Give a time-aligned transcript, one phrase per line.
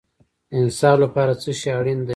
[0.49, 2.09] د انصاف لپاره څه شی اړین دی؟